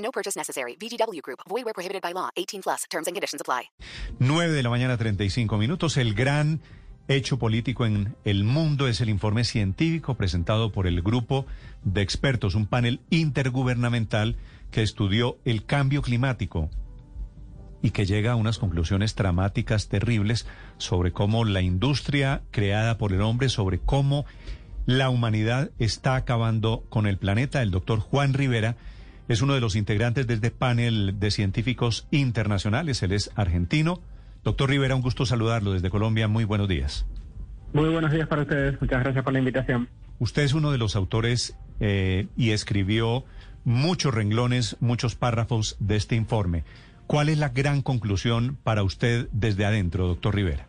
No 0.00 0.10
purchase 0.10 0.36
necessary. 0.36 0.76
VGW 0.76 1.20
Group. 1.22 1.40
Void 1.48 1.64
where 1.64 1.74
prohibited 1.74 2.02
by 2.02 2.12
law. 2.12 2.30
18 2.36 2.62
plus. 2.62 2.84
Terms 2.90 3.06
and 3.06 3.14
conditions 3.14 3.40
apply. 3.40 3.70
9 4.18 4.52
de 4.52 4.62
la 4.62 4.70
mañana, 4.70 4.96
35 4.96 5.56
minutos. 5.56 5.96
El 5.96 6.14
gran 6.14 6.60
hecho 7.08 7.38
político 7.38 7.86
en 7.86 8.14
el 8.24 8.44
mundo 8.44 8.86
es 8.86 9.00
el 9.00 9.08
informe 9.08 9.44
científico 9.44 10.14
presentado 10.14 10.70
por 10.70 10.86
el 10.86 11.02
grupo 11.02 11.44
de 11.82 12.02
expertos, 12.02 12.54
un 12.54 12.66
panel 12.66 13.00
intergubernamental 13.10 14.36
que 14.70 14.82
estudió 14.82 15.38
el 15.44 15.64
cambio 15.64 16.02
climático 16.02 16.70
y 17.82 17.90
que 17.90 18.06
llega 18.06 18.32
a 18.32 18.36
unas 18.36 18.58
conclusiones 18.58 19.16
dramáticas, 19.16 19.88
terribles, 19.88 20.46
sobre 20.78 21.12
cómo 21.12 21.44
la 21.44 21.62
industria 21.62 22.42
creada 22.50 22.98
por 22.98 23.12
el 23.12 23.22
hombre, 23.22 23.48
sobre 23.48 23.80
cómo 23.80 24.24
la 24.86 25.10
humanidad 25.10 25.70
está 25.78 26.14
acabando 26.14 26.84
con 26.90 27.06
el 27.06 27.18
planeta. 27.18 27.62
El 27.62 27.70
doctor 27.70 28.00
Juan 28.00 28.34
Rivera 28.34 28.76
es 29.30 29.42
uno 29.42 29.54
de 29.54 29.60
los 29.60 29.76
integrantes 29.76 30.26
de 30.26 30.34
este 30.34 30.50
panel 30.50 31.20
de 31.20 31.30
científicos 31.30 32.08
internacionales. 32.10 33.00
Él 33.04 33.12
es 33.12 33.30
argentino. 33.36 34.02
Doctor 34.42 34.70
Rivera, 34.70 34.96
un 34.96 35.02
gusto 35.02 35.24
saludarlo 35.24 35.72
desde 35.72 35.88
Colombia. 35.88 36.26
Muy 36.26 36.42
buenos 36.42 36.66
días. 36.66 37.06
Muy 37.72 37.90
buenos 37.90 38.10
días 38.10 38.26
para 38.26 38.42
ustedes. 38.42 38.80
Muchas 38.80 39.04
gracias 39.04 39.22
por 39.22 39.32
la 39.32 39.38
invitación. 39.38 39.88
Usted 40.18 40.42
es 40.42 40.52
uno 40.52 40.72
de 40.72 40.78
los 40.78 40.96
autores 40.96 41.56
eh, 41.78 42.26
y 42.36 42.50
escribió 42.50 43.24
muchos 43.62 44.12
renglones, 44.12 44.76
muchos 44.80 45.14
párrafos 45.14 45.76
de 45.78 45.94
este 45.94 46.16
informe. 46.16 46.64
¿Cuál 47.06 47.28
es 47.28 47.38
la 47.38 47.50
gran 47.50 47.82
conclusión 47.82 48.58
para 48.64 48.82
usted 48.82 49.28
desde 49.30 49.64
adentro, 49.64 50.08
doctor 50.08 50.34
Rivera? 50.34 50.66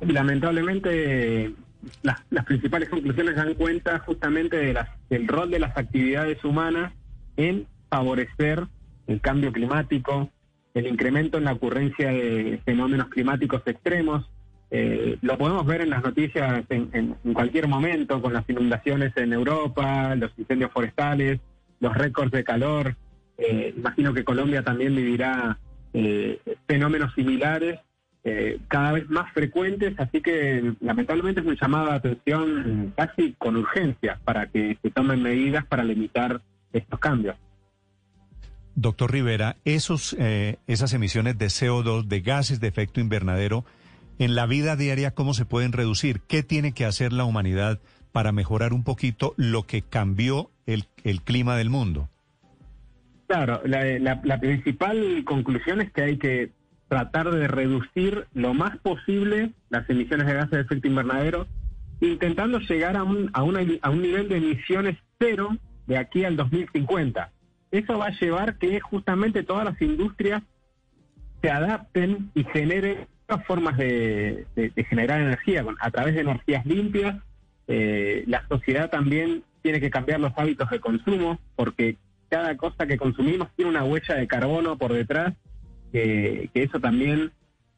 Lamentablemente, 0.00 1.54
las, 2.02 2.24
las 2.30 2.44
principales 2.44 2.88
conclusiones 2.88 3.36
dan 3.36 3.54
cuenta 3.54 4.00
justamente 4.00 4.56
de 4.56 4.72
las, 4.72 4.88
del 5.08 5.28
rol 5.28 5.48
de 5.48 5.60
las 5.60 5.76
actividades 5.76 6.42
humanas 6.44 6.92
en 7.36 7.66
favorecer 7.88 8.66
el 9.06 9.20
cambio 9.20 9.52
climático, 9.52 10.30
el 10.74 10.86
incremento 10.86 11.38
en 11.38 11.44
la 11.44 11.52
ocurrencia 11.52 12.10
de 12.10 12.60
fenómenos 12.64 13.08
climáticos 13.08 13.62
extremos. 13.66 14.30
Eh, 14.70 15.18
lo 15.22 15.36
podemos 15.36 15.66
ver 15.66 15.80
en 15.80 15.90
las 15.90 16.02
noticias 16.02 16.64
en, 16.68 16.90
en, 16.92 17.32
cualquier 17.34 17.66
momento, 17.66 18.22
con 18.22 18.32
las 18.32 18.48
inundaciones 18.48 19.12
en 19.16 19.32
Europa, 19.32 20.14
los 20.14 20.30
incendios 20.38 20.70
forestales, 20.70 21.40
los 21.80 21.96
récords 21.96 22.30
de 22.30 22.44
calor. 22.44 22.94
Eh, 23.36 23.74
imagino 23.76 24.14
que 24.14 24.22
Colombia 24.22 24.62
también 24.62 24.94
vivirá 24.94 25.58
eh, 25.92 26.38
fenómenos 26.68 27.12
similares, 27.14 27.80
eh, 28.22 28.58
cada 28.68 28.92
vez 28.92 29.08
más 29.08 29.32
frecuentes, 29.32 29.94
así 29.98 30.20
que 30.20 30.74
lamentablemente 30.80 31.40
es 31.40 31.46
un 31.46 31.56
llamado 31.56 31.86
de 31.86 31.94
atención 31.94 32.92
casi 32.94 33.32
con 33.38 33.56
urgencia 33.56 34.20
para 34.24 34.46
que 34.46 34.76
se 34.82 34.90
tomen 34.90 35.22
medidas 35.22 35.64
para 35.64 35.82
limitar 35.82 36.42
estos 36.72 36.98
cambios. 36.98 37.36
Doctor 38.74 39.12
Rivera, 39.12 39.56
esos, 39.64 40.16
eh, 40.18 40.56
esas 40.66 40.92
emisiones 40.94 41.36
de 41.38 41.46
CO2, 41.46 42.04
de 42.06 42.20
gases 42.20 42.60
de 42.60 42.68
efecto 42.68 43.00
invernadero, 43.00 43.64
en 44.18 44.34
la 44.34 44.46
vida 44.46 44.76
diaria, 44.76 45.12
¿cómo 45.12 45.34
se 45.34 45.44
pueden 45.44 45.72
reducir? 45.72 46.20
¿Qué 46.20 46.42
tiene 46.42 46.72
que 46.72 46.84
hacer 46.84 47.12
la 47.12 47.24
humanidad 47.24 47.80
para 48.12 48.32
mejorar 48.32 48.72
un 48.72 48.84
poquito 48.84 49.34
lo 49.36 49.64
que 49.64 49.82
cambió 49.82 50.50
el, 50.66 50.84
el 51.04 51.22
clima 51.22 51.56
del 51.56 51.70
mundo? 51.70 52.08
Claro, 53.26 53.60
la, 53.64 53.84
la, 53.98 54.20
la, 54.24 54.40
principal 54.40 55.22
conclusión 55.24 55.80
es 55.80 55.92
que 55.92 56.02
hay 56.02 56.18
que 56.18 56.50
tratar 56.88 57.30
de 57.30 57.46
reducir 57.46 58.26
lo 58.34 58.54
más 58.54 58.76
posible 58.78 59.52
las 59.68 59.88
emisiones 59.88 60.26
de 60.26 60.34
gases 60.34 60.50
de 60.50 60.60
efecto 60.62 60.88
invernadero, 60.88 61.46
intentando 62.00 62.58
llegar 62.58 62.96
a 62.96 63.04
un, 63.04 63.30
a, 63.32 63.42
una, 63.42 63.60
a 63.82 63.90
un 63.90 64.02
nivel 64.02 64.28
de 64.28 64.38
emisiones 64.38 64.98
cero 65.18 65.56
de 65.90 65.98
aquí 65.98 66.24
al 66.24 66.36
2050. 66.36 67.32
Eso 67.72 67.98
va 67.98 68.06
a 68.06 68.20
llevar 68.20 68.58
que 68.58 68.78
justamente 68.78 69.42
todas 69.42 69.64
las 69.64 69.82
industrias 69.82 70.40
se 71.42 71.50
adapten 71.50 72.30
y 72.32 72.44
generen 72.44 73.08
nuevas 73.28 73.44
formas 73.44 73.76
de, 73.76 74.46
generar 74.88 75.20
energía, 75.20 75.64
a 75.80 75.90
través 75.90 76.14
de 76.14 76.20
energías 76.20 76.64
limpias. 76.64 77.16
Eh, 77.66 78.22
la 78.28 78.46
sociedad 78.48 78.88
también 78.88 79.42
tiene 79.62 79.80
que 79.80 79.90
cambiar 79.90 80.20
los 80.20 80.32
hábitos 80.36 80.70
de 80.70 80.78
consumo, 80.78 81.40
porque 81.56 81.96
cada 82.28 82.56
cosa 82.56 82.86
que 82.86 82.96
consumimos 82.96 83.48
tiene 83.56 83.72
una 83.72 83.82
huella 83.82 84.14
de 84.14 84.28
carbono 84.28 84.78
por 84.78 84.92
detrás, 84.92 85.34
que, 85.90 86.50
eso 86.54 86.78
también 86.78 87.32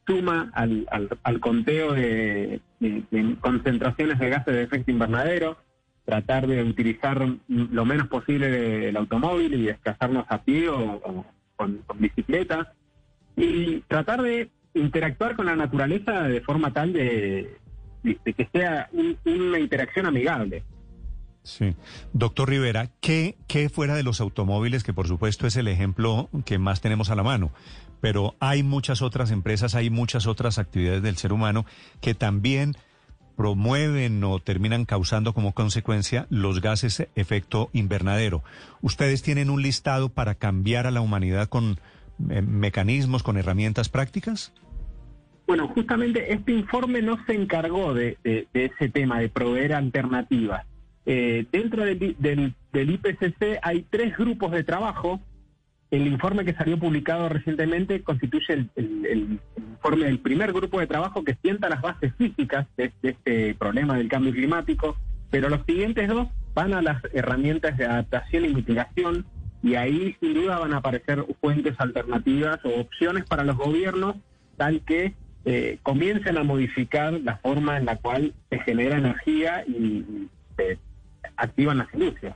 suma 0.06 0.50
al, 0.52 1.40
conteo 1.40 1.94
de, 1.94 2.60
concentraciones 3.40 4.18
de 4.18 4.28
gases 4.28 4.54
de 4.54 4.62
efecto 4.64 4.90
invernadero, 4.90 5.56
tratar 6.04 6.46
de 6.46 6.62
utilizar 6.62 7.26
lo 7.48 7.84
menos 7.84 8.08
posible 8.08 8.88
el 8.88 8.96
automóvil 8.96 9.54
y 9.54 9.66
desplazarnos 9.66 10.26
a 10.28 10.42
pie 10.42 10.68
o, 10.68 11.24
con, 11.56 11.78
con 11.86 12.00
bicicleta, 12.00 12.72
y 13.36 13.80
tratar 13.88 14.22
de 14.22 14.50
interactuar 14.74 15.36
con 15.36 15.46
la 15.46 15.56
naturaleza 15.56 16.22
de 16.22 16.40
forma 16.40 16.72
tal 16.72 16.92
de, 16.92 17.56
de 18.02 18.32
que 18.32 18.48
sea 18.52 18.88
un, 18.92 19.16
una 19.24 19.58
interacción 19.58 20.06
amigable. 20.06 20.64
Sí. 21.44 21.74
Doctor 22.12 22.48
Rivera, 22.48 22.90
¿qué, 23.00 23.36
¿qué 23.48 23.68
fuera 23.68 23.94
de 23.94 24.02
los 24.02 24.20
automóviles, 24.20 24.84
que 24.84 24.92
por 24.92 25.08
supuesto 25.08 25.46
es 25.46 25.56
el 25.56 25.66
ejemplo 25.66 26.28
que 26.44 26.58
más 26.58 26.80
tenemos 26.80 27.10
a 27.10 27.16
la 27.16 27.24
mano, 27.24 27.52
pero 28.00 28.36
hay 28.38 28.62
muchas 28.62 29.02
otras 29.02 29.30
empresas, 29.30 29.74
hay 29.74 29.90
muchas 29.90 30.26
otras 30.26 30.58
actividades 30.58 31.02
del 31.02 31.16
ser 31.16 31.32
humano 31.32 31.66
que 32.00 32.14
también 32.14 32.76
promueven 33.36 34.22
o 34.24 34.38
terminan 34.38 34.84
causando 34.84 35.32
como 35.32 35.52
consecuencia 35.52 36.26
los 36.30 36.60
gases 36.60 37.06
efecto 37.14 37.70
invernadero. 37.72 38.42
¿Ustedes 38.80 39.22
tienen 39.22 39.50
un 39.50 39.62
listado 39.62 40.08
para 40.08 40.34
cambiar 40.34 40.86
a 40.86 40.90
la 40.90 41.00
humanidad 41.00 41.48
con 41.48 41.78
eh, 42.30 42.42
mecanismos, 42.42 43.22
con 43.22 43.36
herramientas 43.36 43.88
prácticas? 43.88 44.52
Bueno, 45.46 45.68
justamente 45.68 46.32
este 46.32 46.52
informe 46.52 47.02
no 47.02 47.18
se 47.26 47.34
encargó 47.34 47.94
de, 47.94 48.16
ese 48.24 48.88
tema, 48.88 49.20
de 49.20 49.28
proveer 49.28 49.74
alternativas. 49.74 50.64
Eh, 51.04 51.46
dentro 51.50 51.84
del, 51.84 52.16
del, 52.18 52.54
del, 52.72 52.90
IPCC 52.90 53.58
hay 53.60 53.84
tres 53.90 54.16
grupos 54.16 54.52
de 54.52 54.62
trabajo. 54.62 55.20
El 55.92 56.06
informe 56.06 56.46
que 56.46 56.54
salió 56.54 56.78
publicado 56.78 57.28
recientemente 57.28 58.02
constituye 58.02 58.66
el, 58.76 59.38
informe 59.54 60.06
del 60.06 60.20
primer 60.20 60.50
grupo 60.54 60.80
de 60.80 60.86
trabajo 60.86 61.22
que 61.22 61.36
sienta 61.42 61.68
las 61.68 61.82
bases 61.82 62.14
físicas 62.16 62.66
de, 62.78 62.90
este 63.02 63.54
problema 63.54 63.98
del 63.98 64.08
cambio 64.08 64.32
climático, 64.32 64.96
pero 65.30 65.50
los 65.50 65.60
siguientes 65.66 66.08
dos 66.08 66.28
van 66.54 66.72
a 66.72 66.80
las 66.80 67.02
herramientas 67.12 67.76
de 67.76 67.84
adaptación 67.84 68.46
y 68.46 68.54
mitigación 68.54 69.26
y 69.62 69.74
ahí 69.74 70.16
sin 70.18 70.32
duda 70.32 70.58
van 70.58 70.72
a 70.72 70.78
aparecer 70.78 71.26
fuentes 71.42 71.74
alternativas 71.78 72.58
o 72.64 72.80
opciones 72.80 73.26
para 73.26 73.44
los 73.44 73.58
gobiernos 73.58 74.16
tal 74.56 74.80
que 74.86 75.12
eh, 75.44 75.78
comiencen 75.82 76.38
a 76.38 76.42
modificar 76.42 77.12
la 77.12 77.36
forma 77.36 77.76
en 77.76 77.84
la 77.84 77.96
cual 77.96 78.32
se 78.48 78.60
genera 78.60 78.96
energía 78.96 79.62
y, 79.68 79.72
y 79.72 80.28
se 80.56 80.78
activan 81.36 81.76
las 81.76 81.92
industrias. 81.92 82.34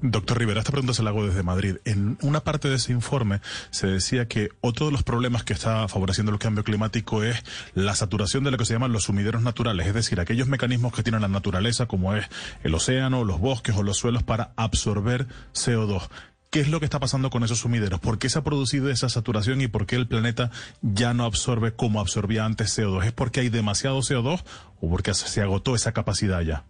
Doctor 0.00 0.38
Rivera, 0.38 0.60
esta 0.60 0.72
pregunta 0.72 0.94
se 0.94 1.02
la 1.02 1.10
hago 1.10 1.26
desde 1.26 1.42
Madrid. 1.42 1.76
En 1.84 2.18
una 2.22 2.40
parte 2.40 2.68
de 2.68 2.76
ese 2.76 2.92
informe 2.92 3.40
se 3.70 3.86
decía 3.86 4.28
que 4.28 4.50
otro 4.60 4.86
de 4.86 4.92
los 4.92 5.02
problemas 5.02 5.44
que 5.44 5.52
está 5.52 5.88
favoreciendo 5.88 6.32
el 6.32 6.38
cambio 6.38 6.64
climático 6.64 7.22
es 7.22 7.42
la 7.74 7.94
saturación 7.94 8.44
de 8.44 8.50
lo 8.50 8.58
que 8.58 8.64
se 8.64 8.74
llaman 8.74 8.92
los 8.92 9.04
sumideros 9.04 9.42
naturales, 9.42 9.86
es 9.86 9.94
decir, 9.94 10.20
aquellos 10.20 10.48
mecanismos 10.48 10.92
que 10.92 11.02
tiene 11.02 11.20
la 11.20 11.28
naturaleza, 11.28 11.86
como 11.86 12.14
es 12.14 12.26
el 12.62 12.74
océano, 12.74 13.24
los 13.24 13.40
bosques 13.40 13.76
o 13.76 13.82
los 13.82 13.96
suelos, 13.96 14.22
para 14.22 14.52
absorber 14.56 15.26
CO2. 15.54 16.08
¿Qué 16.50 16.60
es 16.60 16.68
lo 16.68 16.80
que 16.80 16.84
está 16.84 17.00
pasando 17.00 17.30
con 17.30 17.42
esos 17.44 17.60
sumideros? 17.60 17.98
¿Por 17.98 18.18
qué 18.18 18.28
se 18.28 18.38
ha 18.38 18.44
producido 18.44 18.90
esa 18.90 19.08
saturación 19.08 19.62
y 19.62 19.68
por 19.68 19.86
qué 19.86 19.96
el 19.96 20.06
planeta 20.06 20.50
ya 20.82 21.14
no 21.14 21.24
absorbe 21.24 21.72
como 21.72 21.98
absorbía 21.98 22.44
antes 22.44 22.78
CO2? 22.78 23.06
¿Es 23.06 23.12
porque 23.12 23.40
hay 23.40 23.48
demasiado 23.48 23.98
CO2 24.00 24.44
o 24.80 24.90
porque 24.90 25.14
se 25.14 25.40
agotó 25.40 25.74
esa 25.74 25.92
capacidad 25.92 26.42
ya? 26.42 26.64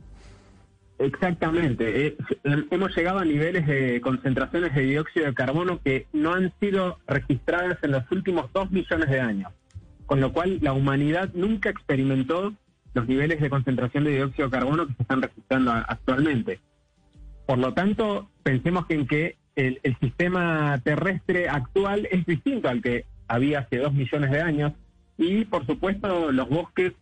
Exactamente. 0.99 2.06
Eh, 2.06 2.17
hemos 2.71 2.97
llegado 2.97 3.19
a 3.19 3.25
niveles 3.25 3.67
de 3.67 4.00
concentraciones 4.00 4.75
de 4.75 4.83
dióxido 4.83 5.27
de 5.27 5.35
carbono 5.35 5.81
que 5.83 6.06
no 6.12 6.35
han 6.35 6.53
sido 6.61 6.99
registradas 7.06 7.79
en 7.83 7.93
los 7.93 8.11
últimos 8.11 8.53
dos 8.53 8.71
millones 8.71 9.09
de 9.09 9.21
años. 9.21 9.53
Con 10.06 10.21
lo 10.21 10.33
cual, 10.33 10.59
la 10.61 10.73
humanidad 10.73 11.31
nunca 11.35 11.71
experimentó 11.71 12.55
los 12.94 13.09
niveles 13.09 13.41
de 13.41 13.50
concentración 13.50 14.05
de 14.05 14.17
dióxido 14.17 14.49
de 14.49 14.53
carbono 14.53 14.87
que 14.87 14.94
se 14.94 15.03
están 15.03 15.23
registrando 15.23 15.73
actualmente. 15.73 16.61
Por 17.47 17.59
lo 17.59 17.73
tanto, 17.75 18.29
pensemos 18.43 18.85
en 18.91 19.06
que 19.06 19.37
el 19.56 19.81
sistema 20.00 20.81
terrestre 20.85 21.49
actual 21.49 22.06
es 22.11 22.25
distinto 22.27 22.69
al 22.69 22.81
que 22.81 23.06
había 23.29 23.61
hace 23.61 23.79
dos 23.79 23.93
millones 23.93 24.31
de 24.31 24.41
años 24.41 24.73
y 25.19 25.45
por 25.45 25.67
supuesto 25.67 26.33
los 26.33 26.49
bosques, 26.49 26.93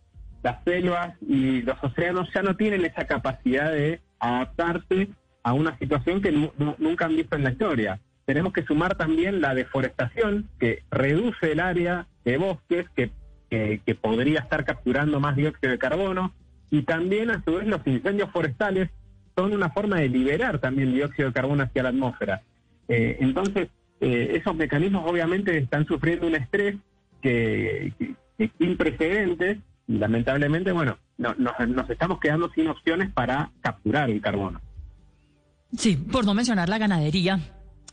las 0.43 0.63
selvas 0.63 1.15
y 1.27 1.61
los 1.61 1.81
océanos 1.83 2.29
ya 2.33 2.41
no 2.41 2.55
tienen 2.55 2.85
esa 2.85 3.05
capacidad 3.05 3.71
de 3.71 3.99
adaptarse 4.19 5.09
a 5.43 5.53
una 5.53 5.77
situación 5.77 6.21
que 6.21 6.31
nu- 6.31 6.51
nu- 6.57 6.75
nunca 6.77 7.05
han 7.05 7.15
visto 7.15 7.35
en 7.35 7.43
la 7.43 7.51
historia. 7.51 7.99
Tenemos 8.25 8.53
que 8.53 8.63
sumar 8.63 8.95
también 8.95 9.41
la 9.41 9.53
deforestación 9.55 10.47
que 10.59 10.83
reduce 10.91 11.51
el 11.51 11.59
área 11.59 12.07
de 12.23 12.37
bosques 12.37 12.85
que, 12.95 13.11
que, 13.49 13.95
podría 13.95 14.39
estar 14.39 14.63
capturando 14.63 15.19
más 15.19 15.35
dióxido 15.35 15.71
de 15.71 15.77
carbono 15.79 16.33
y 16.69 16.83
también 16.83 17.29
a 17.31 17.43
su 17.43 17.55
vez 17.55 17.67
los 17.67 17.85
incendios 17.85 18.29
forestales 18.31 18.89
son 19.35 19.53
una 19.53 19.69
forma 19.71 19.97
de 19.99 20.09
liberar 20.09 20.59
también 20.59 20.93
dióxido 20.93 21.29
de 21.29 21.33
carbono 21.33 21.63
hacia 21.63 21.83
la 21.83 21.89
atmósfera. 21.89 22.41
Eh, 22.87 23.17
entonces, 23.19 23.69
eh, 23.99 24.33
esos 24.35 24.55
mecanismos 24.55 25.03
obviamente 25.09 25.57
están 25.57 25.85
sufriendo 25.85 26.27
un 26.27 26.35
estrés 26.35 26.75
que, 27.21 27.93
que- 27.99 28.15
que 28.37 28.51
sin 28.57 28.77
precedentes 28.77 29.57
lamentablemente, 29.87 30.71
bueno, 30.71 30.97
no- 31.17 31.35
nos, 31.37 31.53
nos 31.67 31.89
estamos 31.89 32.19
quedando 32.19 32.49
sin 32.53 32.67
opciones 32.67 33.11
para 33.11 33.51
capturar 33.61 34.09
el 34.09 34.21
carbono. 34.21 34.61
Sí, 35.77 35.95
por 35.95 36.25
no 36.25 36.33
mencionar 36.33 36.67
la 36.69 36.77
ganadería, 36.77 37.39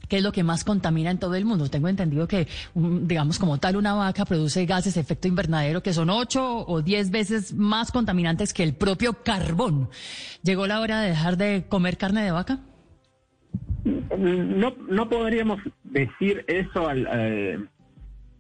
que 0.09 0.17
es 0.17 0.23
lo 0.23 0.33
que 0.33 0.43
más 0.43 0.65
contamina 0.65 1.11
en 1.11 1.19
todo 1.19 1.35
el 1.35 1.45
mundo. 1.45 1.69
Tengo 1.69 1.89
entendido 1.89 2.27
que, 2.27 2.49
un- 2.75 3.07
digamos, 3.07 3.39
como 3.39 3.59
tal, 3.59 3.77
una 3.77 3.95
vaca 3.95 4.25
produce 4.25 4.65
gases 4.67 4.95
de 4.95 5.01
efecto 5.01 5.29
invernadero 5.29 5.83
que 5.83 5.93
son 5.93 6.11
ocho 6.11 6.65
o 6.67 6.83
diez 6.83 7.11
veces 7.11 7.53
más 7.55 7.93
contaminantes 7.93 8.53
que 8.53 8.63
el 8.63 8.75
propio 8.75 9.23
carbón. 9.23 9.91
¿Llegó 10.43 10.67
la 10.67 10.81
hora 10.81 11.01
de 11.03 11.11
dejar 11.11 11.37
de 11.37 11.67
comer 11.69 11.99
carne 11.99 12.23
de 12.25 12.31
vaca? 12.31 12.61
No, 13.85 14.75
no 14.89 15.09
podríamos 15.09 15.61
decir 15.85 16.45
eso 16.49 16.89
al... 16.89 17.07
eh, 17.13 17.59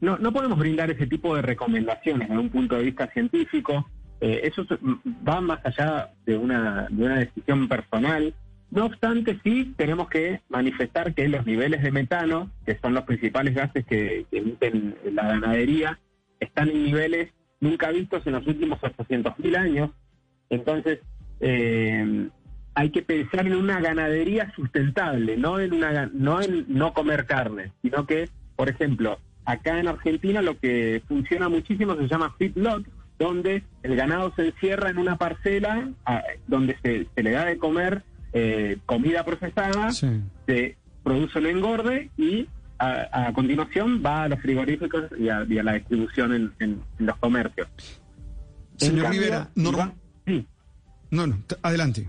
no, 0.01 0.19
no 0.19 0.33
podemos 0.33 0.59
brindar 0.59 0.91
ese 0.91 1.07
tipo 1.07 1.35
de 1.35 1.43
recomendaciones 1.43 2.29
desde 2.29 2.41
un 2.41 2.51
punto 2.51 2.77
de 2.77 2.85
vista 2.85 3.09
científico. 3.09 3.89
Eh, 4.21 4.41
eso 4.45 4.65
va 5.27 5.41
más 5.41 5.61
allá 5.65 6.11
de 6.27 6.37
una, 6.37 6.87
de 6.91 7.05
una 7.05 7.19
decisión 7.19 7.69
personal. 7.69 8.35
No 8.71 8.87
obstante, 8.87 9.39
sí 9.43 9.75
tenemos 9.77 10.09
que 10.09 10.41
manifestar 10.49 11.15
que 11.15 11.29
los 11.29 11.47
niveles 11.47 11.83
de 11.83 11.91
metano, 11.91 12.51
que 12.67 12.79
son 12.79 12.95
los 12.95 13.05
principales 13.05 13.55
gases 13.55 13.85
que, 13.87 14.27
que 14.31 14.39
emiten 14.39 14.97
la 15.13 15.27
ganadería, 15.29 15.99
están 16.39 16.69
en 16.69 16.85
niveles 16.85 17.33
nunca 17.61 17.91
vistos 17.91 18.27
en 18.27 18.35
los 18.35 18.47
últimos 18.47 18.79
800.000 18.81 19.57
años. 19.57 19.91
Entonces, 20.51 21.01
eh, 21.41 22.29
hay 22.75 22.91
que 22.91 23.03
pensar 23.03 23.47
en 23.47 23.57
una 23.57 23.81
ganadería 23.81 24.53
sustentable, 24.55 25.37
no 25.37 25.59
en 25.59 25.73
una 25.73 26.07
no 26.13 26.41
en 26.41 26.65
no 26.69 26.93
comer 26.93 27.27
carne, 27.27 27.73
sino 27.83 28.07
que, 28.07 28.29
por 28.55 28.69
ejemplo, 28.69 29.19
acá 29.53 29.79
en 29.81 29.89
Argentina 29.89 30.43
lo 30.43 30.59
que 30.59 31.03
funciona 31.09 31.49
muchísimo 31.49 31.95
se 31.97 32.07
llama 32.07 32.35
feedlot, 32.39 32.87
donde 33.19 33.63
el 33.83 33.97
ganado 33.97 34.33
se 34.37 34.49
encierra 34.49 34.91
en 34.91 34.99
una 34.99 35.17
parcela 35.17 35.89
a- 36.05 36.23
donde 36.47 36.77
se, 36.83 37.07
se 37.15 37.23
le 37.23 37.31
da 37.33 37.45
de 37.47 37.57
comer 37.59 38.03
eh, 38.33 38.77
comida 38.87 39.25
procesada, 39.25 39.91
se 40.47 40.77
produce 41.03 41.39
un 41.39 41.47
engorde 41.47 42.11
y 42.19 42.47
a, 42.79 43.29
a 43.29 43.33
continuación 43.33 44.03
va 44.05 44.25
a 44.25 44.29
los 44.29 44.39
frigoríficos 44.41 45.05
y 45.19 45.31
a, 45.31 45.45
y 45.49 45.59
a 45.59 45.63
la 45.63 45.73
distribución 45.73 46.35
en, 46.35 46.53
en- 46.61 46.83
en 46.99 47.07
los 47.07 47.17
comercios. 47.17 47.67
Señor 48.77 49.05
cambio, 49.05 49.21
Rivera, 49.23 49.51
si 49.55 49.61
norma- 49.63 49.79
va- 49.87 49.95
sí. 50.27 50.47
No, 51.11 51.27
no, 51.27 51.39
adelante. 51.63 52.09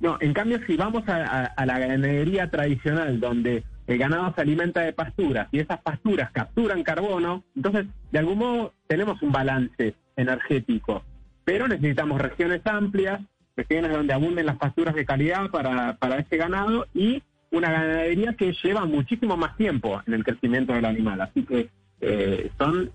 No, 0.00 0.16
en 0.20 0.32
cambio, 0.32 0.60
si 0.66 0.76
vamos 0.76 1.06
a, 1.08 1.16
a- 1.16 1.44
a 1.46 1.66
la 1.66 1.78
ganadería 1.78 2.48
tradicional, 2.50 3.20
donde 3.20 3.64
el 3.90 3.98
ganado 3.98 4.32
se 4.34 4.40
alimenta 4.40 4.80
de 4.80 4.92
pasturas 4.92 5.48
y 5.52 5.58
esas 5.58 5.80
pasturas 5.80 6.30
capturan 6.32 6.82
carbono, 6.82 7.42
entonces, 7.56 7.86
de 8.12 8.18
algún 8.18 8.38
modo, 8.38 8.72
tenemos 8.86 9.20
un 9.22 9.32
balance 9.32 9.94
energético. 10.16 11.02
Pero 11.44 11.66
necesitamos 11.68 12.20
regiones 12.20 12.60
amplias, 12.66 13.20
regiones 13.56 13.90
donde 13.92 14.12
abunden 14.14 14.46
las 14.46 14.56
pasturas 14.56 14.94
de 14.94 15.04
calidad 15.04 15.50
para, 15.50 15.96
para 15.96 16.18
ese 16.18 16.36
ganado 16.36 16.86
y 16.94 17.22
una 17.50 17.70
ganadería 17.70 18.34
que 18.34 18.52
lleva 18.62 18.84
muchísimo 18.86 19.36
más 19.36 19.56
tiempo 19.56 20.00
en 20.06 20.14
el 20.14 20.22
crecimiento 20.24 20.72
del 20.72 20.84
animal. 20.84 21.20
Así 21.20 21.42
que 21.42 21.68
eh, 22.00 22.50
son 22.58 22.90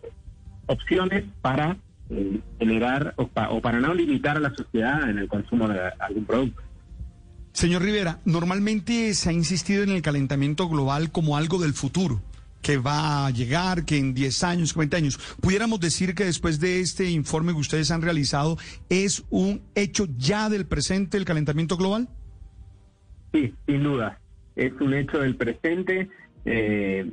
opciones 0.67 1.25
para 1.41 1.75
eh, 2.09 2.39
generar 2.59 3.13
o, 3.17 3.27
pa- 3.27 3.49
o 3.49 3.59
para 3.61 3.79
no 3.79 3.93
limitar 3.93 4.37
a 4.37 4.39
la 4.39 4.51
sociedad 4.55 5.09
en 5.09 5.19
el 5.19 5.27
consumo 5.27 5.67
de 5.67 5.79
algún 5.99 6.25
producto. 6.25 6.61
Señor 7.55 7.83
Rivera, 7.83 8.19
normalmente 8.25 9.13
se 9.13 9.29
ha 9.29 9.33
insistido 9.33 9.81
en 9.83 9.89
el 9.89 10.01
calentamiento 10.01 10.67
global 10.67 11.09
como 11.11 11.37
algo 11.37 11.57
del 11.57 11.73
futuro, 11.73 12.21
que 12.61 12.75
va 12.77 13.25
a 13.25 13.29
llegar, 13.31 13.85
que 13.85 13.97
en 13.97 14.13
10 14.13 14.43
años, 14.43 14.75
20 14.75 14.97
años. 14.97 15.17
¿Pudiéramos 15.39 15.79
decir 15.79 16.15
que 16.15 16.25
después 16.25 16.59
de 16.59 16.81
este 16.81 17.09
informe 17.09 17.53
que 17.53 17.59
ustedes 17.59 17.91
han 17.91 18.01
realizado, 18.01 18.57
es 18.89 19.23
un 19.29 19.61
hecho 19.73 20.05
ya 20.17 20.49
del 20.49 20.65
presente 20.65 21.17
el 21.17 21.23
calentamiento 21.23 21.77
global? 21.77 22.09
Sí, 23.33 23.53
sin 23.65 23.83
duda. 23.83 24.19
Es 24.57 24.73
un 24.81 24.93
hecho 24.93 25.19
del 25.19 25.37
presente. 25.37 26.09
Eh, 26.43 27.09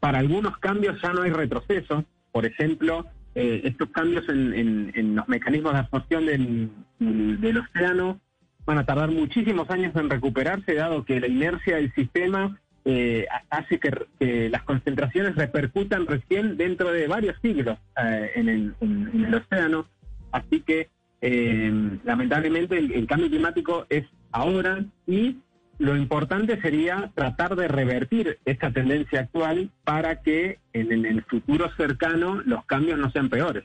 para 0.00 0.18
algunos 0.18 0.58
cambios 0.58 1.00
ya 1.00 1.12
no 1.12 1.22
hay 1.22 1.30
retroceso. 1.30 2.04
Por 2.32 2.46
ejemplo, 2.46 3.06
eh, 3.36 3.60
estos 3.64 3.90
cambios 3.90 4.28
en, 4.28 4.54
en- 4.54 4.92
en 4.96 5.14
los 5.14 5.28
mecanismos 5.28 5.72
de 5.74 5.78
absorción 5.78 6.26
del, 6.26 6.70
del 6.98 7.58
océano 7.58 8.20
van 8.68 8.76
a 8.76 8.84
tardar 8.84 9.10
muchísimos 9.10 9.70
años 9.70 9.96
en 9.96 10.10
recuperarse, 10.10 10.74
dado 10.74 11.02
que 11.02 11.18
la 11.18 11.26
inercia 11.26 11.76
del 11.76 11.90
sistema 11.94 12.60
eh, 12.84 13.26
hace 13.48 13.80
que, 13.80 14.50
las 14.50 14.62
concentraciones 14.64 15.36
repercutan 15.36 16.06
recién 16.06 16.58
dentro 16.58 16.92
de 16.92 17.08
varios 17.08 17.34
siglos 17.40 17.78
eh, 17.96 18.30
en, 18.34 18.48
el, 18.50 19.34
océano. 19.34 19.86
Así 20.32 20.60
que, 20.60 20.90
eh, 21.22 21.72
lamentablemente, 22.04 22.76
el, 22.76 23.06
cambio 23.06 23.30
climático 23.30 23.86
es 23.88 24.04
ahora 24.32 24.84
y 25.06 25.38
lo 25.78 25.96
importante 25.96 26.60
sería 26.60 27.10
tratar 27.14 27.56
de 27.56 27.68
revertir 27.68 28.38
esta 28.44 28.70
tendencia 28.70 29.20
actual 29.20 29.70
para 29.84 30.20
que 30.20 30.58
en 30.74 31.06
el 31.06 31.22
futuro 31.24 31.70
cercano 31.74 32.42
los 32.44 32.66
cambios 32.66 32.98
no 32.98 33.10
sean 33.12 33.30
peores. 33.30 33.64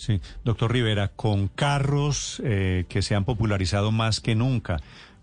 Sí, 0.00 0.22
doctor 0.44 0.72
Rivera, 0.72 1.08
con 1.08 1.48
carros 1.48 2.40
eh, 2.42 2.86
que 2.88 3.02
se 3.02 3.14
han 3.14 3.26
popularizado 3.26 3.92
más 3.92 4.20
que 4.20 4.34
nunca, 4.34 4.78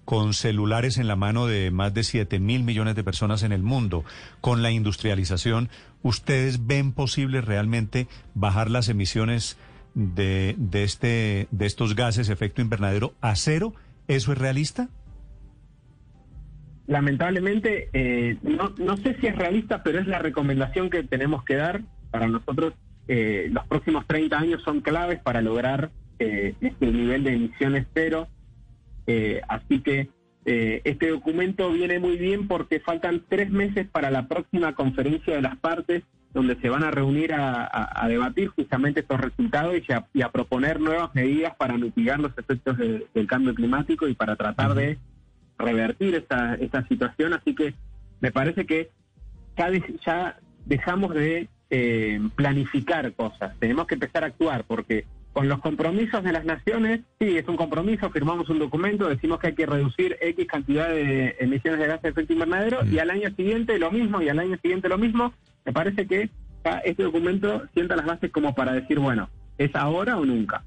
con 0.06 0.36
celulares 0.36 1.00
en 1.00 1.08
la 1.08 1.16
mano 1.16 1.48
de 1.48 1.72
más 1.72 1.96
de 1.96 2.04
7 2.04 2.38
mil 2.38 2.62
millones 2.62 2.94
de 2.94 3.04
personas 3.04 3.42
en 3.42 3.54
el 3.54 3.64
mundo, 3.64 4.06
con 4.40 4.62
la 4.62 4.70
industrialización, 4.70 5.70
¿ustedes 6.04 6.68
ven 6.68 6.92
posible 6.92 7.42
realmente 7.42 8.08
bajar 8.36 8.70
las 8.70 8.88
emisiones 8.88 9.58
de, 9.96 10.54
de, 10.60 10.84
este, 10.84 11.48
de 11.50 11.66
estos 11.66 11.96
gases 11.96 12.30
efecto 12.30 12.62
invernadero 12.62 13.16
a 13.20 13.36
cero? 13.36 13.74
¿Eso 14.08 14.32
es 14.32 14.38
realista? 14.38 14.90
Lamentablemente, 16.86 17.90
eh, 17.94 18.38
no, 18.44 18.76
no 18.78 18.96
sé 18.98 19.18
si 19.20 19.26
es 19.26 19.36
realista, 19.36 19.82
pero 19.82 20.00
es 20.00 20.06
la 20.06 20.20
recomendación 20.20 20.92
que 20.92 21.02
tenemos 21.02 21.44
que 21.46 21.56
dar 21.56 21.82
para 22.12 22.28
nosotros. 22.28 22.76
Eh, 23.08 23.50
los 23.52 23.66
próximos 23.68 24.06
30 24.08 24.38
años 24.38 24.62
son 24.64 24.82
claves 24.82 25.20
para 25.20 25.42
lograr 25.42 25.92
eh, 26.20 26.54
este 26.62 26.88
nivel 26.88 27.24
de 27.24 27.34
emisiones 27.34 27.86
cero. 27.94 28.28
Eh, 29.06 29.42
así 29.48 29.80
que 29.82 30.10
eh, 30.46 30.82
este 30.84 31.10
documento 31.10 31.72
viene 31.72 32.00
muy 32.00 32.18
bien 32.18 32.48
porque 32.48 32.80
faltan 32.80 33.24
tres 33.30 33.50
meses 33.50 33.88
para 33.90 34.12
la 34.12 34.28
próxima 34.28 34.74
conferencia 34.76 35.36
de 35.36 35.42
las 35.42 35.58
partes 35.58 36.04
donde 36.34 36.56
se 36.58 36.70
van 36.70 36.84
a 36.84 36.92
reunir 36.92 37.34
a, 37.34 37.64
a- 37.64 38.06
a 38.06 38.08
debatir 38.08 38.50
justamente 38.50 39.00
estos 39.00 39.20
resultados 39.20 39.76
y 39.88 39.92
a, 39.94 40.06
y 40.14 40.22
a 40.22 40.30
proponer 40.30 40.80
nuevas 40.80 41.14
medidas 41.16 41.56
para 41.56 41.78
mitigar 41.78 42.20
los 42.20 42.38
efectos 42.38 42.78
de- 42.78 43.08
del 43.14 43.28
cambio 43.28 43.56
climático 43.56 44.08
y 44.08 44.14
para 44.14 44.36
tratar 44.36 44.74
de 44.76 44.98
revertir 45.58 46.16
esta, 46.16 46.56
esta 46.56 46.86
situación. 46.88 47.34
Así 47.34 47.56
que 47.56 47.74
me 48.20 48.32
parece 48.32 48.66
que 48.66 48.90
ya, 49.58 49.72
de- 49.72 49.96
ya 50.06 50.38
dejamos 50.66 51.14
de 51.16 51.48
eh, 51.70 52.20
planificar 52.36 53.14
cosas, 53.14 53.58
tenemos 53.60 53.88
que 53.88 53.96
empezar 53.96 54.24
a 54.24 54.28
actuar 54.28 54.64
porque 54.66 55.06
con 55.38 55.48
los 55.48 55.60
compromisos 55.60 56.24
de 56.24 56.32
las 56.32 56.46
naciones, 56.46 57.02
sí, 57.20 57.38
es 57.38 57.48
un 57.48 57.58
compromiso, 57.58 58.10
firmamos 58.10 58.50
un 58.50 58.58
documento, 58.58 59.08
decimos 59.08 59.38
que 59.40 59.48
hay 59.48 59.54
que 59.54 59.68
reducir 59.68 60.18
X 60.20 60.48
cantidad 60.48 60.90
de 60.90 61.36
emisiones 61.40 61.80
de 61.80 61.86
gases 61.86 62.02
de 62.02 62.10
efecto 62.10 62.34
invernadero 62.34 62.84
y 62.86 62.98
al 62.98 63.12
año 63.12 63.30
siguiente 63.36 63.78
lo 63.78 63.92
mismo 63.92 64.20
y 64.20 64.30
al 64.30 64.40
año 64.40 64.58
siguiente 64.60 64.90
lo 64.90 64.98
mismo. 64.98 65.34
Me 65.64 65.74
parece 65.74 66.08
que 66.08 66.32
este 66.86 67.04
documento 67.04 67.68
sienta 67.76 67.96
las 67.96 68.08
bases 68.08 68.32
como 68.32 68.56
para 68.56 68.74
decir, 68.74 68.98
bueno, 68.98 69.30
¿es 69.60 69.76
ahora 69.76 70.18
o 70.18 70.26
nunca? 70.26 70.64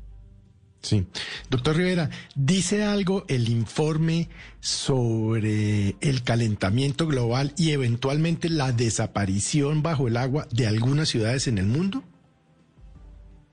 Sí. 0.80 1.06
Doctor 1.50 1.76
Rivera, 1.76 2.08
¿dice 2.34 2.84
algo 2.84 3.24
el 3.28 3.48
informe 3.48 4.28
sobre 4.60 5.96
el 6.00 6.22
calentamiento 6.24 7.06
global 7.06 7.52
y 7.56 7.72
eventualmente 7.72 8.48
la 8.48 8.72
desaparición 8.72 9.82
bajo 9.82 10.08
el 10.08 10.16
agua 10.16 10.46
de 10.50 10.66
algunas 10.66 11.10
ciudades 11.10 11.48
en 11.48 11.58
el 11.58 11.66
mundo? 11.66 12.02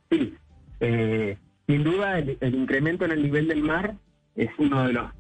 Sí, 0.10 0.34
eh, 0.79 1.38
sin 1.67 1.84
duda 1.84 2.17
el, 2.19 2.38
incremento 2.41 3.03
en 3.03 3.12
el 3.12 3.24
nivel 3.24 3.50
del 3.50 3.62
mar 3.62 3.96
es 4.36 4.50
uno 4.57 4.88
de 4.88 4.93
los 4.93 5.12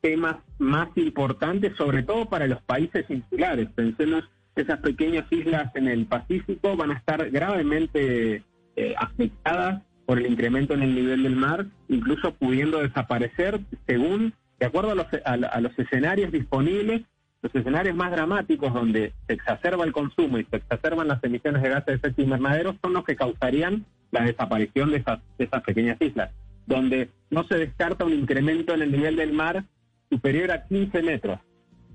temas 0.00 0.36
más 0.58 0.88
importantes, 0.96 1.76
sobre 1.76 2.02
todo 2.02 2.30
para 2.30 2.46
los 2.46 2.62
países 2.62 3.04
insulares. 3.10 3.68
Pensemos, 3.74 4.24
esas 4.54 4.80
pequeñas 4.80 5.30
islas 5.30 5.70
en 5.74 5.88
el 5.88 6.06
Pacífico 6.06 6.76
van 6.76 6.92
a 6.92 6.94
estar 6.94 7.30
gravemente 7.30 8.42
eh, 8.76 8.94
afectadas 8.96 9.82
por 10.06 10.18
el 10.18 10.26
incremento 10.26 10.74
en 10.74 10.82
el 10.82 10.94
nivel 10.94 11.24
del 11.24 11.36
mar, 11.36 11.66
incluso 11.88 12.32
pudiendo 12.34 12.80
desaparecer 12.80 13.60
según, 13.86 14.32
de 14.58 14.66
acuerdo 14.66 14.92
a 14.92 14.94
los, 14.94 15.06
a 15.24 15.60
los 15.60 15.78
escenarios 15.78 16.32
disponibles, 16.32 17.02
los 17.42 17.54
escenarios 17.54 17.94
más 17.96 18.10
dramáticos 18.10 18.72
donde 18.72 19.12
se 19.26 19.34
exacerba 19.34 19.84
el 19.84 19.92
consumo 19.92 20.38
y 20.38 20.44
se 20.44 20.56
exacerban 20.56 21.08
las 21.08 21.22
emisiones 21.22 21.62
de 21.62 21.68
gases 21.68 21.86
de 21.86 21.94
efecto 21.94 22.22
invernadero 22.22 22.76
son 22.82 22.94
los 22.94 23.04
que 23.04 23.16
causarían 23.16 23.84
la 24.10 24.22
desaparición 24.22 24.90
de 24.90 24.98
esas, 24.98 25.20
de 25.38 25.44
esas 25.44 25.62
pequeñas 25.62 26.00
islas, 26.00 26.30
donde 26.66 27.10
no 27.30 27.44
se 27.44 27.56
descarta 27.56 28.04
un 28.04 28.12
incremento 28.12 28.74
en 28.74 28.82
el 28.82 28.92
nivel 28.92 29.16
del 29.16 29.32
mar 29.32 29.64
superior 30.10 30.50
a 30.52 30.64
15 30.64 31.02
metros 31.02 31.40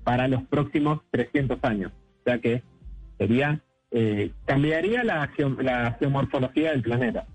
para 0.04 0.28
los 0.28 0.42
próximos 0.44 1.00
300 1.10 1.58
años. 1.62 1.92
O 2.20 2.24
sea 2.24 2.38
que 2.38 2.62
sería 3.18 3.60
eh, 3.90 4.30
cambiaría 4.46 5.04
la, 5.04 5.30
la 5.60 5.96
geomorfología 5.98 6.70
del 6.70 6.82
planeta. 6.82 7.26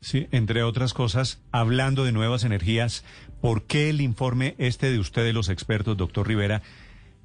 Sí, 0.00 0.28
entre 0.32 0.62
otras 0.62 0.92
cosas, 0.92 1.42
hablando 1.50 2.04
de 2.04 2.12
nuevas 2.12 2.44
energías, 2.44 3.04
¿por 3.40 3.62
qué 3.62 3.88
el 3.90 4.00
informe 4.00 4.54
este 4.58 4.90
de 4.90 4.98
ustedes, 4.98 5.34
los 5.34 5.48
expertos, 5.48 5.96
doctor 5.96 6.28
Rivera, 6.28 6.62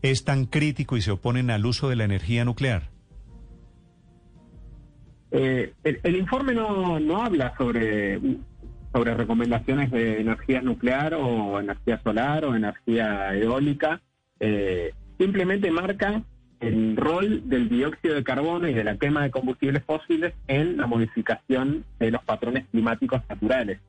es 0.02 0.24
tan 0.24 0.46
crítico 0.46 0.96
y 0.96 1.02
se 1.02 1.12
oponen 1.12 1.52
al 1.52 1.66
uso 1.66 1.90
de 1.90 1.98
la 1.98 2.06
energía 2.06 2.46
nuclear? 2.46 2.90
Eh, 5.32 5.74
el, 5.84 6.16
informe 6.16 6.54
no, 6.54 7.00
no 7.00 7.22
habla 7.22 7.54
sobre, 7.58 8.20
sobre 8.94 9.14
recomendaciones 9.14 9.92
de 9.92 10.22
energía 10.22 10.62
nuclear 10.62 11.14
o 11.14 11.60
energía 11.60 12.02
solar 12.04 12.46
o 12.46 12.56
energía 12.56 13.36
eólica. 13.36 14.02
Eh, 14.40 14.94
simplemente 15.18 15.70
marca 15.70 16.24
el 16.60 16.98
rol 16.98 17.48
del 17.50 17.70
dióxido 17.70 18.16
de 18.16 18.24
carbono 18.24 18.68
y 18.68 18.74
de 18.74 18.84
la 18.84 18.98
quema 18.98 19.24
de 19.24 19.32
combustibles 19.32 19.84
fósiles 19.84 20.34
en 20.48 20.78
la 20.78 20.88
modificación 20.88 21.86
de 22.00 22.12
los 22.12 22.24
patrones 22.24 22.66
climáticos 22.72 23.22
naturales. 23.30 23.80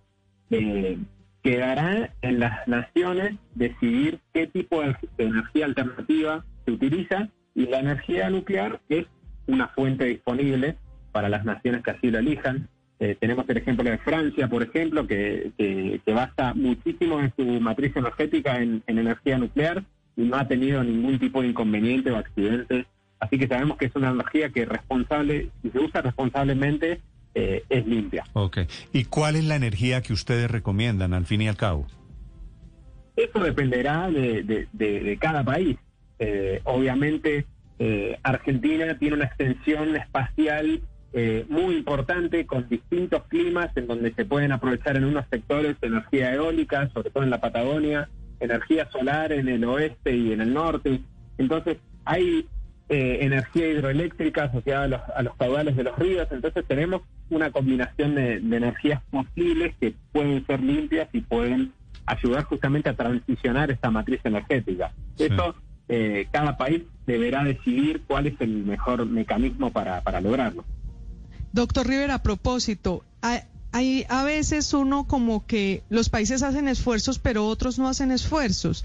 Eh, 0.51 0.99
quedará 1.43 2.15
en 2.23 2.41
las 2.41 2.67
naciones 2.69 3.35
decidir 3.55 4.21
qué 4.33 4.47
tipo 4.47 4.83
de, 4.83 4.95
energía 5.19 5.67
alternativa 5.67 6.45
se 6.65 6.73
utiliza 6.73 7.29
y 7.55 7.67
la 7.67 7.81
energía 7.81 8.31
nuclear 8.31 8.81
es 8.89 9.07
una 9.47 9.69
fuente 9.69 10.05
disponible 10.05 10.77
para 11.13 11.29
las 11.29 11.45
naciones 11.45 11.83
que 11.83 11.91
así 11.91 12.11
lo 12.11 12.19
elijan. 12.19 12.69
Eh, 13.01 13.17
tenemos 13.19 13.49
el 13.49 13.57
ejemplo 13.57 13.89
de 13.89 13.99
Francia, 13.99 14.49
por 14.49 14.63
ejemplo, 14.63 15.07
que, 15.07 15.53
que, 15.57 16.13
basa 16.13 16.53
muchísimo 16.55 17.19
en 17.19 17.33
su 17.35 17.45
matriz 17.61 17.97
energética 17.97 18.61
en, 18.61 18.83
energía 18.87 19.39
nuclear 19.39 19.83
no 20.17 20.37
ha 20.37 20.47
tenido 20.47 20.83
ningún 20.83 21.19
tipo 21.19 21.43
de 21.43 21.49
inconveniente 21.49 22.11
o 22.11 22.17
accidente. 22.17 22.87
Así 23.19 23.39
que 23.39 23.49
sabemos 23.49 23.77
que 23.77 23.87
es 23.87 23.97
una 23.97 24.11
energía 24.11 24.51
que 24.51 24.65
responsable, 24.65 25.51
si 25.63 25.71
se 25.71 25.79
usa 25.79 26.01
responsablemente, 26.01 27.01
eh, 27.35 27.63
es 27.69 27.87
limpia. 27.87 28.25
Ok. 28.33 28.59
¿Y 28.93 29.05
cuál 29.05 29.37
es 29.37 29.45
la 29.45 29.57
energía 29.57 30.03
que 30.03 30.13
ustedes 30.13 30.51
recomiendan 30.51 31.15
al 31.15 31.27
fin 31.27 31.43
y 31.43 31.49
al 31.49 31.57
cabo? 31.57 31.87
Eso 33.15 33.39
dependerá 33.41 34.11
de, 34.11 35.19
cada 35.21 35.45
país. 35.45 35.77
Eh, 36.19 36.61
obviamente, 36.65 37.47
eh, 37.79 38.19
Argentina 38.23 38.99
tiene 38.99 39.17
una 39.17 39.27
extensión 39.27 39.97
espacial 39.97 40.83
muy 41.49 41.75
importante 41.75 42.47
con 42.47 42.69
distintos 42.69 43.25
climas 43.25 43.77
en 43.77 43.89
donde 43.89 44.15
se 44.15 44.25
pueden 44.25 44.53
aprovechar 44.53 44.97
en 44.97 45.05
unos 45.05 45.25
sectores 45.29 45.77
energía 45.83 46.33
eólica, 46.33 46.89
sobre 46.95 47.11
todo 47.11 47.25
en 47.25 47.31
la 47.31 47.41
Patagonia, 47.41 48.09
energía 48.41 48.91
solar 48.91 49.33
en 49.33 49.49
el 49.49 49.65
oeste 49.65 50.17
y 50.17 50.33
en 50.33 50.41
el 50.41 50.53
norte. 50.53 51.01
Entonces, 51.39 51.79
hay 52.05 52.47
energía 52.89 53.69
hidroeléctrica 53.69 54.45
asociada 54.45 54.85
a 54.85 54.89
los, 54.89 55.01
a 55.15 55.23
los 55.23 55.37
caudales 55.37 55.77
de 55.77 55.85
los 55.85 55.97
ríos. 55.97 56.27
Entonces, 56.33 56.65
tenemos 56.67 57.03
una 57.31 57.51
combinación 57.51 58.17
de, 58.17 58.37
energías 58.37 59.03
posibles 59.11 59.75
que 59.81 59.95
pueden 60.13 60.45
ser 60.47 60.61
limpias 60.61 61.09
y 61.13 61.21
pueden 61.21 61.73
ayudar 62.07 62.45
justamente 62.45 62.89
a 62.89 62.95
transicionar 62.95 63.71
esta 63.71 63.91
matriz 63.91 64.21
energética. 64.25 64.93
Eso 65.17 65.55
eh, 65.89 66.27
cada 66.31 66.57
país 66.57 66.83
deberá 67.07 67.45
decidir 67.45 68.03
cuál 68.07 68.27
es 68.27 68.41
el 68.41 68.65
mejor 68.65 69.07
mecanismo 69.07 69.71
para, 69.71 70.01
para 70.03 70.21
lograrlo. 70.21 70.65
Doctor 71.53 71.87
Rivera, 71.87 72.15
a 72.15 72.23
propósito, 72.23 73.05
hay, 73.73 74.05
a 74.09 74.25
veces 74.25 74.73
uno 74.75 75.07
como 75.07 75.47
que 75.47 75.83
los 75.89 76.09
países 76.09 76.43
hacen 76.43 76.69
esfuerzos, 76.69 77.19
pero 77.19 77.47
otros 77.47 77.79
no 77.79 77.89
hacen 77.89 78.11
esfuerzos. 78.11 78.85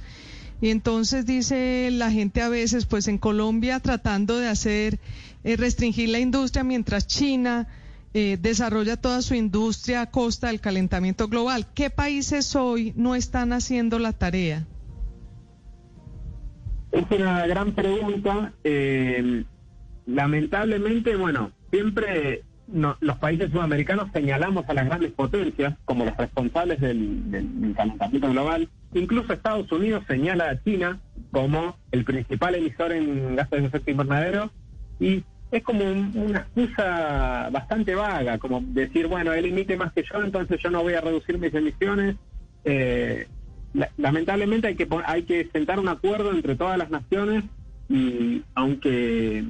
Y 0.62 0.70
entonces 0.70 1.26
dice 1.26 1.90
la 1.92 2.12
gente 2.12 2.42
a 2.42 2.50
veces, 2.50 2.86
pues 2.86 3.08
en 3.08 3.18
Colombia 3.18 3.80
tratando 3.80 4.38
de 4.38 4.48
hacer, 4.48 5.00
eh, 5.44 5.58
restringir 5.58 6.10
la 6.10 6.20
industria 6.20 6.64
mientras 6.64 7.08
China 7.08 7.68
eh, 8.14 8.38
desarrolla 8.40 8.96
toda 8.96 9.22
su 9.22 9.36
industria 9.36 10.02
a 10.02 10.12
costa 10.12 10.48
del 10.48 10.62
calentamiento 10.62 11.28
global. 11.28 11.68
¿Qué 11.74 11.90
países 11.90 12.56
hoy 12.56 12.94
no 12.96 13.14
están 13.16 13.52
haciendo 13.52 14.00
la 14.00 14.14
tarea? 14.14 14.66
Es 16.94 17.04
una 17.12 17.46
gran 17.46 17.76
pregunta. 17.76 18.54
Eh, 18.64 19.44
lamentablemente, 20.06 21.18
bueno, 21.18 21.52
siempre 21.72 22.44
los 22.68 23.18
países 23.18 23.52
sudamericanos 23.52 24.10
señalamos 24.12 24.68
a 24.68 24.74
las 24.74 24.86
grandes 24.86 25.12
potencias 25.12 25.76
como 25.86 26.06
los 26.06 26.18
responsables 26.18 26.80
del, 26.80 27.74
calentamiento 27.76 28.30
global. 28.32 28.70
Incluso 28.94 29.34
Estados 29.34 29.72
Unidos 29.72 30.04
señala 30.08 30.50
a 30.50 30.64
China 30.64 31.00
como 31.32 31.78
el 31.92 32.04
principal 32.06 32.56
emisor 32.56 32.92
en 32.92 33.36
gases 33.36 33.62
de 33.62 33.68
efecto 33.68 33.92
invernadero 33.92 34.52
y 35.00 35.24
es 35.52 35.64
como 35.64 35.86
una 35.86 36.40
excusa 36.40 37.50
bastante 37.52 37.94
vaga, 37.94 38.38
como 38.40 38.62
decir, 38.62 39.08
bueno, 39.08 39.34
él 39.34 39.46
emite 39.46 39.78
más 39.78 39.94
que 39.94 40.04
yo, 40.04 40.24
entonces 40.24 40.60
yo 40.62 40.70
no 40.70 40.82
voy 40.82 40.94
a 40.94 41.02
reducir 41.02 41.38
mis 41.38 41.54
emisiones. 41.54 42.16
Eh, 42.64 43.28
lamentablemente 43.98 44.68
hay 44.68 44.76
que 44.76 44.88
hay 45.06 45.24
que 45.24 45.50
sentar 45.52 45.80
un 45.80 45.90
acuerdo 45.90 46.32
entre 46.32 46.56
todas 46.56 46.78
las 46.78 46.90
naciones 46.90 47.44
y 47.90 48.42
aunque 48.56 49.44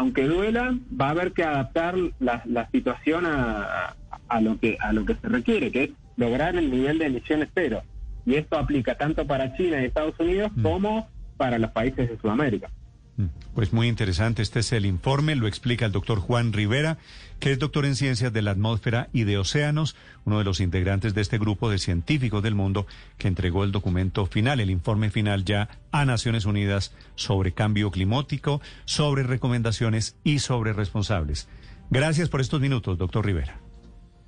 aunque 0.00 0.26
duela, 0.26 0.74
va 0.98 1.08
a 1.08 1.10
haber 1.10 1.32
que 1.32 1.44
adaptar 1.44 1.94
la, 2.20 2.68
situación 2.72 3.26
a, 3.26 3.94
a, 4.28 4.40
lo 4.40 4.58
que 4.58 4.78
a 4.80 4.94
lo 4.94 5.04
que 5.04 5.14
se 5.14 5.28
requiere, 5.28 5.70
que 5.70 5.84
es 5.84 5.90
lograr 6.16 6.56
el 6.56 6.70
nivel 6.70 6.98
de 6.98 7.04
emisiones 7.04 7.50
cero. 7.54 7.82
Y 8.24 8.36
esto 8.36 8.56
aplica 8.56 8.96
tanto 8.96 9.26
para 9.26 9.54
China 9.58 9.78
y 9.78 9.84
Estados 9.84 10.18
Unidos 10.18 10.52
mm. 10.56 10.62
como 10.62 11.06
para 11.36 11.58
los 11.58 11.70
países 11.72 12.08
de 12.08 12.16
Sudamérica. 12.16 12.70
Mm. 13.20 13.30
Pues 13.54 13.72
muy 13.72 13.88
interesante. 13.88 14.42
Este 14.42 14.60
es 14.60 14.72
el 14.72 14.86
informe, 14.86 15.34
lo 15.36 15.46
explica 15.46 15.86
el 15.86 15.92
doctor 15.92 16.18
Juan 16.20 16.52
Rivera, 16.52 16.98
que 17.38 17.52
es 17.52 17.58
doctor 17.58 17.84
en 17.84 17.96
ciencias 17.96 18.32
de 18.32 18.42
la 18.42 18.52
atmósfera 18.52 19.08
y 19.12 19.24
de 19.24 19.38
océanos, 19.38 19.96
uno 20.24 20.38
de 20.38 20.44
los 20.44 20.60
integrantes 20.60 21.14
de 21.14 21.20
este 21.20 21.38
grupo 21.38 21.70
de 21.70 21.78
científicos 21.78 22.42
del 22.42 22.54
mundo 22.54 22.86
que 23.18 23.28
entregó 23.28 23.64
el 23.64 23.72
documento 23.72 24.26
final, 24.26 24.60
el 24.60 24.70
informe 24.70 25.10
final 25.10 25.44
ya 25.44 25.68
a 25.92 26.04
Naciones 26.04 26.44
Unidas 26.44 26.94
sobre 27.16 27.52
cambio 27.52 27.90
climático, 27.90 28.60
sobre 28.84 29.22
recomendaciones 29.22 30.16
y 30.24 30.38
sobre 30.38 30.72
responsables. 30.72 31.48
Gracias 31.90 32.28
por 32.28 32.40
estos 32.40 32.60
minutos, 32.60 32.98
doctor 32.98 33.26
Rivera. 33.26 33.59